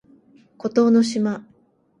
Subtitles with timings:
[0.57, 1.45] 孤島の島